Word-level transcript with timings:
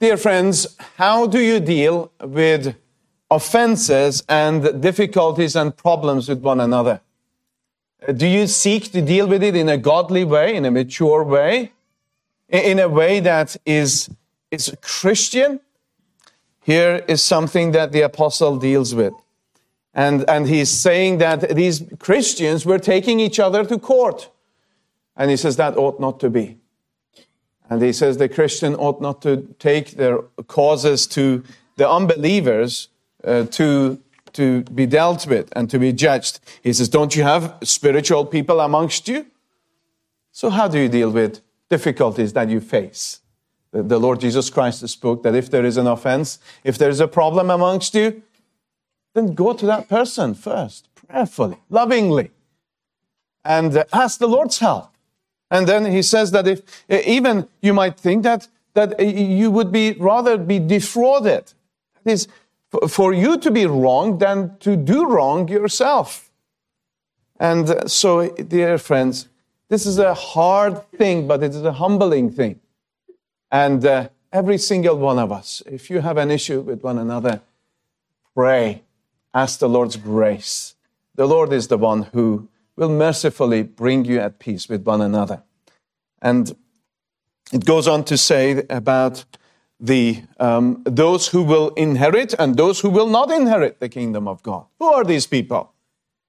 dear 0.00 0.16
friends, 0.16 0.76
how 0.96 1.26
do 1.26 1.40
you 1.40 1.60
deal 1.60 2.12
with 2.20 2.76
offenses 3.30 4.22
and 4.28 4.80
difficulties 4.80 5.56
and 5.56 5.76
problems 5.76 6.28
with 6.28 6.40
one 6.40 6.60
another? 6.60 7.00
Do 8.14 8.26
you 8.26 8.46
seek 8.46 8.92
to 8.92 9.02
deal 9.02 9.26
with 9.26 9.42
it 9.42 9.56
in 9.56 9.68
a 9.68 9.76
godly 9.76 10.24
way, 10.24 10.54
in 10.54 10.64
a 10.64 10.70
mature 10.70 11.24
way, 11.24 11.72
in 12.48 12.78
a 12.78 12.88
way 12.88 13.20
that 13.20 13.56
is, 13.66 14.08
is 14.50 14.74
Christian? 14.80 15.60
Here 16.62 17.04
is 17.08 17.22
something 17.22 17.72
that 17.72 17.92
the 17.92 18.02
apostle 18.02 18.58
deals 18.58 18.94
with. 18.94 19.14
And, 19.94 20.28
and 20.28 20.46
he's 20.46 20.70
saying 20.70 21.18
that 21.18 21.56
these 21.56 21.82
Christians 21.98 22.64
were 22.64 22.78
taking 22.78 23.18
each 23.18 23.40
other 23.40 23.64
to 23.64 23.78
court. 23.78 24.30
And 25.16 25.30
he 25.30 25.36
says 25.36 25.56
that 25.56 25.76
ought 25.76 25.98
not 25.98 26.20
to 26.20 26.30
be. 26.30 26.57
And 27.70 27.82
he 27.82 27.92
says 27.92 28.16
the 28.16 28.28
Christian 28.28 28.74
ought 28.74 29.00
not 29.00 29.22
to 29.22 29.54
take 29.58 29.92
their 29.92 30.18
causes 30.46 31.06
to 31.08 31.44
the 31.76 31.88
unbelievers 31.88 32.88
uh, 33.24 33.44
to, 33.44 34.00
to 34.32 34.62
be 34.62 34.86
dealt 34.86 35.26
with 35.26 35.52
and 35.52 35.68
to 35.70 35.78
be 35.78 35.92
judged. 35.92 36.40
He 36.62 36.72
says, 36.72 36.88
Don't 36.88 37.14
you 37.14 37.22
have 37.24 37.56
spiritual 37.62 38.24
people 38.24 38.60
amongst 38.60 39.08
you? 39.08 39.26
So, 40.32 40.50
how 40.50 40.68
do 40.68 40.78
you 40.78 40.88
deal 40.88 41.10
with 41.10 41.40
difficulties 41.68 42.32
that 42.32 42.48
you 42.48 42.60
face? 42.60 43.20
The, 43.72 43.82
the 43.82 43.98
Lord 43.98 44.20
Jesus 44.20 44.50
Christ 44.50 44.86
spoke 44.88 45.22
that 45.22 45.34
if 45.34 45.50
there 45.50 45.64
is 45.64 45.76
an 45.76 45.86
offense, 45.86 46.38
if 46.64 46.78
there 46.78 46.90
is 46.90 47.00
a 47.00 47.08
problem 47.08 47.50
amongst 47.50 47.94
you, 47.94 48.22
then 49.14 49.34
go 49.34 49.52
to 49.52 49.66
that 49.66 49.88
person 49.88 50.34
first, 50.34 50.88
prayerfully, 50.94 51.58
lovingly, 51.68 52.30
and 53.44 53.76
uh, 53.76 53.84
ask 53.92 54.18
the 54.18 54.28
Lord's 54.28 54.58
help. 54.58 54.90
And 55.50 55.66
then 55.66 55.86
he 55.86 56.02
says 56.02 56.30
that 56.32 56.46
if 56.46 56.62
even 56.88 57.48
you 57.62 57.72
might 57.72 57.98
think 57.98 58.22
that 58.24 58.48
that 58.78 59.00
you 59.00 59.50
would 59.50 59.72
be 59.72 59.92
rather 59.98 60.38
be 60.38 60.58
defrauded. 60.58 61.52
That 61.94 62.12
is 62.12 62.28
for 62.88 63.12
you 63.12 63.38
to 63.38 63.50
be 63.50 63.66
wrong 63.66 64.18
than 64.18 64.56
to 64.58 64.76
do 64.76 65.06
wrong 65.06 65.48
yourself. 65.48 66.30
And 67.40 67.68
uh, 67.70 67.88
so, 67.88 68.28
dear 68.30 68.78
friends, 68.78 69.28
this 69.68 69.86
is 69.86 69.98
a 69.98 70.14
hard 70.14 70.90
thing, 70.92 71.26
but 71.26 71.42
it 71.42 71.54
is 71.54 71.62
a 71.62 71.72
humbling 71.72 72.30
thing. 72.30 72.60
And 73.50 73.84
uh, 73.84 74.08
every 74.32 74.58
single 74.58 74.96
one 74.96 75.18
of 75.18 75.32
us, 75.32 75.62
if 75.66 75.90
you 75.90 76.00
have 76.00 76.16
an 76.16 76.30
issue 76.30 76.60
with 76.60 76.82
one 76.82 76.98
another, 76.98 77.40
pray, 78.34 78.82
ask 79.34 79.58
the 79.58 79.68
Lord's 79.68 79.96
grace. 79.96 80.74
The 81.14 81.26
Lord 81.26 81.52
is 81.52 81.68
the 81.68 81.78
one 81.78 82.04
who 82.12 82.48
will 82.78 82.88
mercifully 82.88 83.62
bring 83.62 84.04
you 84.04 84.20
at 84.20 84.38
peace 84.38 84.68
with 84.68 84.86
one 84.86 85.00
another. 85.00 85.42
And 86.22 86.54
it 87.52 87.64
goes 87.64 87.88
on 87.88 88.04
to 88.04 88.16
say 88.16 88.62
about 88.70 89.24
the 89.80 90.22
um, 90.38 90.82
those 90.84 91.28
who 91.28 91.42
will 91.42 91.70
inherit 91.70 92.34
and 92.38 92.56
those 92.56 92.80
who 92.80 92.90
will 92.90 93.08
not 93.08 93.30
inherit 93.30 93.80
the 93.80 93.88
kingdom 93.88 94.26
of 94.28 94.42
God. 94.42 94.66
Who 94.78 94.86
are 94.86 95.04
these 95.04 95.26
people? 95.26 95.72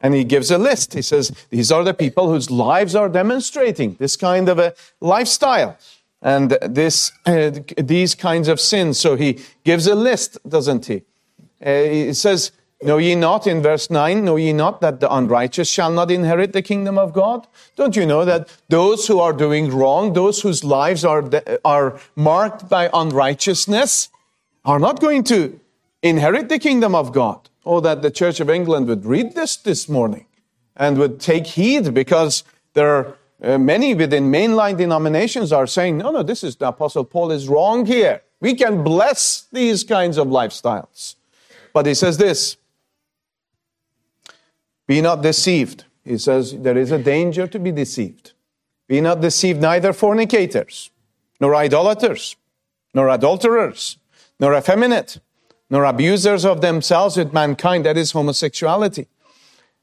And 0.00 0.14
he 0.14 0.24
gives 0.24 0.50
a 0.50 0.58
list. 0.58 0.94
He 0.94 1.02
says 1.02 1.30
these 1.50 1.70
are 1.70 1.84
the 1.84 1.94
people 1.94 2.30
whose 2.30 2.50
lives 2.50 2.94
are 2.94 3.08
demonstrating 3.08 3.96
this 3.98 4.16
kind 4.16 4.48
of 4.48 4.58
a 4.58 4.74
lifestyle 5.00 5.76
and 6.22 6.50
this 6.62 7.12
uh, 7.26 7.50
these 7.76 8.14
kinds 8.14 8.48
of 8.48 8.60
sins. 8.60 8.98
So 8.98 9.16
he 9.16 9.40
gives 9.64 9.86
a 9.86 9.94
list, 9.94 10.38
doesn't 10.48 10.86
he? 10.86 11.02
Uh, 11.64 11.82
he 11.82 12.14
says 12.14 12.52
Know 12.82 12.96
ye 12.96 13.14
not, 13.14 13.46
in 13.46 13.60
verse 13.60 13.90
9, 13.90 14.24
know 14.24 14.36
ye 14.36 14.54
not 14.54 14.80
that 14.80 15.00
the 15.00 15.14
unrighteous 15.14 15.68
shall 15.68 15.90
not 15.90 16.10
inherit 16.10 16.54
the 16.54 16.62
kingdom 16.62 16.96
of 16.96 17.12
God? 17.12 17.46
Don't 17.76 17.94
you 17.94 18.06
know 18.06 18.24
that 18.24 18.48
those 18.70 19.06
who 19.06 19.20
are 19.20 19.34
doing 19.34 19.70
wrong, 19.70 20.14
those 20.14 20.40
whose 20.40 20.64
lives 20.64 21.04
are, 21.04 21.28
are 21.62 22.00
marked 22.16 22.70
by 22.70 22.88
unrighteousness, 22.94 24.08
are 24.64 24.78
not 24.78 24.98
going 24.98 25.24
to 25.24 25.60
inherit 26.02 26.48
the 26.48 26.58
kingdom 26.58 26.94
of 26.94 27.12
God? 27.12 27.50
Oh, 27.66 27.80
that 27.80 28.00
the 28.00 28.10
Church 28.10 28.40
of 28.40 28.48
England 28.48 28.88
would 28.88 29.04
read 29.04 29.34
this 29.34 29.56
this 29.56 29.86
morning 29.86 30.24
and 30.74 30.96
would 30.96 31.20
take 31.20 31.46
heed 31.46 31.92
because 31.92 32.44
there 32.72 32.88
are 32.88 33.16
uh, 33.42 33.58
many 33.58 33.94
within 33.94 34.32
mainline 34.32 34.78
denominations 34.78 35.52
are 35.52 35.66
saying, 35.66 35.98
no, 35.98 36.10
no, 36.10 36.22
this 36.22 36.42
is 36.42 36.56
the 36.56 36.68
Apostle 36.68 37.04
Paul 37.04 37.30
is 37.30 37.46
wrong 37.46 37.84
here. 37.84 38.22
We 38.40 38.54
can 38.54 38.82
bless 38.82 39.46
these 39.52 39.84
kinds 39.84 40.16
of 40.16 40.28
lifestyles. 40.28 41.16
But 41.74 41.84
he 41.84 41.94
says 41.94 42.16
this 42.16 42.56
be 44.90 45.00
not 45.00 45.22
deceived. 45.22 45.84
He 46.04 46.18
says 46.18 46.52
there 46.66 46.76
is 46.76 46.90
a 46.90 46.98
danger 46.98 47.46
to 47.46 47.60
be 47.60 47.70
deceived. 47.70 48.32
Be 48.88 49.00
not 49.00 49.20
deceived, 49.20 49.60
neither 49.60 49.92
fornicators, 49.92 50.90
nor 51.38 51.54
idolaters, 51.54 52.34
nor 52.92 53.08
adulterers, 53.08 53.98
nor 54.40 54.52
effeminate, 54.52 55.20
nor 55.70 55.84
abusers 55.84 56.44
of 56.44 56.60
themselves 56.60 57.16
with 57.16 57.32
mankind, 57.32 57.84
that 57.86 57.96
is 57.96 58.10
homosexuality, 58.10 59.06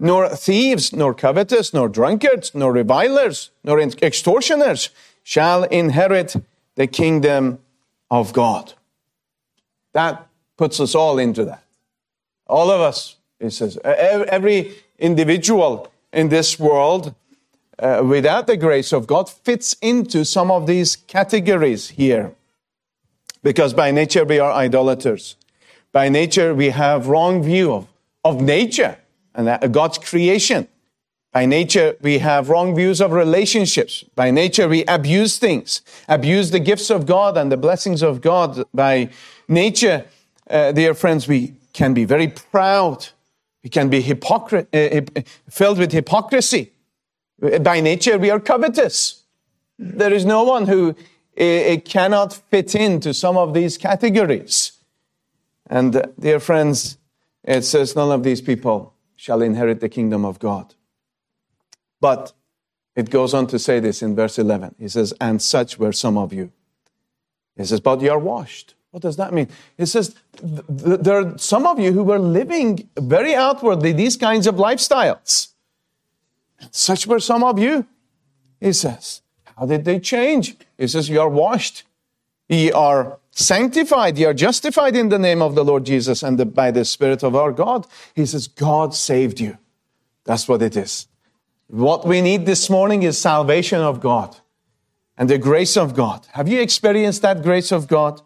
nor 0.00 0.28
thieves, 0.30 0.92
nor 0.92 1.14
covetous, 1.14 1.72
nor 1.72 1.88
drunkards, 1.88 2.52
nor 2.52 2.72
revilers, 2.72 3.52
nor 3.62 3.78
extortioners 3.78 4.90
shall 5.22 5.62
inherit 5.62 6.34
the 6.74 6.88
kingdom 6.88 7.60
of 8.10 8.32
God. 8.32 8.72
That 9.92 10.26
puts 10.56 10.80
us 10.80 10.96
all 10.96 11.20
into 11.20 11.44
that. 11.44 11.62
All 12.48 12.68
of 12.68 12.80
us, 12.80 13.14
he 13.38 13.50
says. 13.50 13.78
Every 13.84 14.74
individual 14.98 15.90
in 16.12 16.28
this 16.28 16.58
world 16.58 17.14
uh, 17.78 18.02
without 18.04 18.46
the 18.46 18.56
grace 18.56 18.92
of 18.92 19.06
God 19.06 19.30
fits 19.30 19.76
into 19.80 20.24
some 20.24 20.50
of 20.50 20.66
these 20.66 20.96
categories 20.96 21.90
here. 21.90 22.34
Because 23.42 23.72
by 23.72 23.90
nature 23.90 24.24
we 24.24 24.38
are 24.38 24.52
idolaters. 24.52 25.36
By 25.92 26.08
nature 26.08 26.54
we 26.54 26.70
have 26.70 27.06
wrong 27.06 27.42
view 27.42 27.72
of, 27.72 27.86
of 28.24 28.40
nature 28.40 28.98
and 29.34 29.72
God's 29.72 29.98
creation. 29.98 30.66
By 31.32 31.46
nature 31.46 31.96
we 32.00 32.18
have 32.18 32.48
wrong 32.48 32.74
views 32.74 33.00
of 33.00 33.12
relationships. 33.12 34.04
By 34.16 34.30
nature 34.30 34.66
we 34.66 34.84
abuse 34.86 35.38
things, 35.38 35.82
abuse 36.08 36.50
the 36.50 36.58
gifts 36.58 36.90
of 36.90 37.06
God 37.06 37.36
and 37.36 37.52
the 37.52 37.56
blessings 37.56 38.02
of 38.02 38.20
God. 38.20 38.64
By 38.74 39.10
nature, 39.46 40.04
uh, 40.50 40.72
dear 40.72 40.94
friends, 40.94 41.28
we 41.28 41.54
can 41.72 41.94
be 41.94 42.04
very 42.04 42.28
proud 42.28 43.08
can 43.68 43.88
be 43.88 44.00
uh, 44.00 45.00
filled 45.48 45.78
with 45.78 45.92
hypocrisy. 45.92 46.72
By 47.60 47.80
nature, 47.80 48.18
we 48.18 48.30
are 48.30 48.40
covetous. 48.40 49.22
There 49.78 50.12
is 50.12 50.24
no 50.24 50.42
one 50.42 50.66
who 50.66 50.94
uh, 51.38 51.76
cannot 51.84 52.32
fit 52.32 52.74
into 52.74 53.14
some 53.14 53.36
of 53.36 53.54
these 53.54 53.78
categories. 53.78 54.72
And, 55.70 55.94
uh, 55.94 56.02
dear 56.18 56.40
friends, 56.40 56.98
it 57.44 57.62
says 57.62 57.94
none 57.94 58.10
of 58.10 58.22
these 58.22 58.40
people 58.40 58.94
shall 59.14 59.42
inherit 59.42 59.80
the 59.80 59.88
kingdom 59.88 60.24
of 60.24 60.38
God. 60.38 60.74
But 62.00 62.32
it 62.96 63.10
goes 63.10 63.34
on 63.34 63.46
to 63.48 63.58
say 63.58 63.80
this 63.80 64.02
in 64.02 64.16
verse 64.16 64.38
11. 64.38 64.74
He 64.78 64.88
says, 64.88 65.14
And 65.20 65.40
such 65.40 65.78
were 65.78 65.92
some 65.92 66.18
of 66.18 66.32
you. 66.32 66.52
He 67.56 67.64
says, 67.64 67.80
But 67.80 68.00
you 68.00 68.10
are 68.10 68.18
washed. 68.18 68.74
What 68.90 69.02
does 69.02 69.16
that 69.16 69.32
mean? 69.32 69.48
It 69.76 69.86
says 69.86 70.14
there 70.42 71.20
are 71.20 71.38
some 71.38 71.66
of 71.66 71.78
you 71.78 71.92
who 71.92 72.02
were 72.02 72.18
living 72.18 72.88
very 72.96 73.34
outwardly 73.34 73.92
these 73.92 74.16
kinds 74.16 74.46
of 74.46 74.56
lifestyles. 74.56 75.48
Such 76.70 77.06
were 77.06 77.20
some 77.20 77.44
of 77.44 77.58
you, 77.58 77.86
he 78.60 78.72
says. 78.72 79.22
How 79.56 79.66
did 79.66 79.84
they 79.84 80.00
change? 80.00 80.56
He 80.76 80.88
says, 80.88 81.08
You 81.08 81.20
are 81.20 81.28
washed, 81.28 81.84
ye 82.48 82.72
are 82.72 83.18
sanctified, 83.30 84.16
ye 84.16 84.24
are 84.24 84.34
justified 84.34 84.96
in 84.96 85.08
the 85.10 85.18
name 85.18 85.42
of 85.42 85.54
the 85.54 85.64
Lord 85.64 85.84
Jesus 85.84 86.22
and 86.22 86.38
the, 86.38 86.46
by 86.46 86.70
the 86.70 86.84
Spirit 86.84 87.22
of 87.22 87.36
our 87.36 87.52
God. 87.52 87.86
He 88.14 88.24
says, 88.24 88.48
God 88.48 88.94
saved 88.94 89.38
you. 89.40 89.58
That's 90.24 90.48
what 90.48 90.62
it 90.62 90.76
is. 90.76 91.08
What 91.68 92.06
we 92.06 92.22
need 92.22 92.46
this 92.46 92.70
morning 92.70 93.02
is 93.02 93.18
salvation 93.18 93.80
of 93.80 94.00
God 94.00 94.36
and 95.16 95.28
the 95.28 95.38
grace 95.38 95.76
of 95.76 95.94
God. 95.94 96.26
Have 96.32 96.48
you 96.48 96.60
experienced 96.60 97.22
that 97.22 97.42
grace 97.42 97.72
of 97.72 97.86
God? 97.88 98.22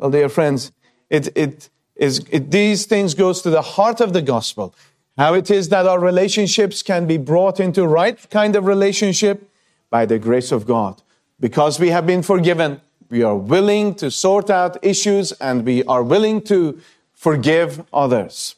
Well, 0.00 0.10
dear 0.10 0.30
friends, 0.30 0.72
it, 1.10 1.28
it 1.36 1.68
is, 1.94 2.24
it, 2.30 2.50
these 2.50 2.86
things 2.86 3.12
goes 3.12 3.42
to 3.42 3.50
the 3.50 3.60
heart 3.60 4.00
of 4.00 4.14
the 4.14 4.22
gospel. 4.22 4.74
How 5.18 5.34
it 5.34 5.50
is 5.50 5.68
that 5.68 5.86
our 5.86 6.00
relationships 6.00 6.82
can 6.82 7.06
be 7.06 7.18
brought 7.18 7.60
into 7.60 7.86
right 7.86 8.18
kind 8.30 8.56
of 8.56 8.64
relationship 8.64 9.50
by 9.90 10.06
the 10.06 10.18
grace 10.18 10.52
of 10.52 10.66
God. 10.66 11.02
Because 11.38 11.78
we 11.78 11.90
have 11.90 12.06
been 12.06 12.22
forgiven, 12.22 12.80
we 13.10 13.22
are 13.22 13.36
willing 13.36 13.94
to 13.96 14.10
sort 14.10 14.48
out 14.48 14.82
issues 14.82 15.32
and 15.32 15.66
we 15.66 15.84
are 15.84 16.02
willing 16.02 16.40
to 16.42 16.80
forgive 17.12 17.84
others. 17.92 18.54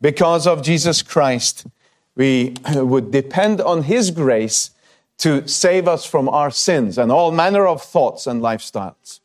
Because 0.00 0.44
of 0.44 0.64
Jesus 0.64 1.02
Christ, 1.02 1.68
we 2.16 2.54
would 2.74 3.12
depend 3.12 3.60
on 3.60 3.84
His 3.84 4.10
grace 4.10 4.70
to 5.18 5.46
save 5.46 5.86
us 5.86 6.04
from 6.04 6.28
our 6.28 6.50
sins 6.50 6.98
and 6.98 7.12
all 7.12 7.30
manner 7.30 7.64
of 7.64 7.80
thoughts 7.80 8.26
and 8.26 8.42
lifestyles. 8.42 9.20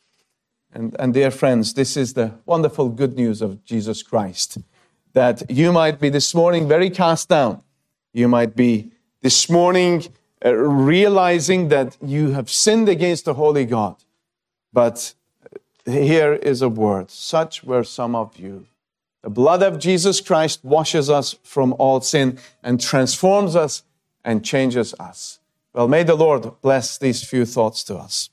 And, 0.74 0.96
and 1.00 1.14
dear 1.14 1.32
friends, 1.32 1.74
this 1.74 1.98
is 1.98 2.14
the 2.14 2.34
wonderful 2.46 2.90
good 2.90 3.16
news 3.16 3.42
of 3.42 3.64
Jesus 3.66 4.04
Christ 4.04 4.60
that 5.14 5.50
you 5.50 5.74
might 5.74 6.00
be 6.00 6.10
this 6.10 6.36
morning 6.36 6.68
very 6.68 6.90
cast 6.90 7.30
down. 7.30 7.64
You 8.14 8.28
might 8.28 8.56
be 8.56 8.92
this 9.22 9.50
morning 9.50 10.04
uh, 10.46 10.54
realizing 10.54 11.70
that 11.70 11.98
you 12.02 12.32
have 12.32 12.50
sinned 12.50 12.88
against 12.88 13.26
the 13.26 13.34
Holy 13.34 13.66
God. 13.66 13.96
But 14.72 15.14
here 15.86 16.34
is 16.34 16.62
a 16.62 16.70
word. 16.70 17.10
Such 17.10 17.64
were 17.64 17.84
some 17.84 18.16
of 18.16 18.38
you. 18.38 18.68
The 19.24 19.30
blood 19.30 19.64
of 19.64 19.80
Jesus 19.80 20.22
Christ 20.22 20.64
washes 20.64 21.10
us 21.10 21.36
from 21.44 21.76
all 21.78 22.00
sin 22.02 22.40
and 22.64 22.80
transforms 22.80 23.56
us 23.56 23.84
and 24.24 24.46
changes 24.46 24.94
us. 25.00 25.40
Well, 25.74 25.88
may 25.88 26.04
the 26.04 26.16
Lord 26.16 26.52
bless 26.62 26.98
these 26.98 27.24
few 27.24 27.46
thoughts 27.46 27.84
to 27.86 27.98
us. 27.98 28.30